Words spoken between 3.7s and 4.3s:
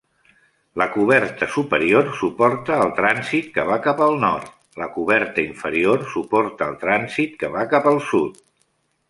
va cap al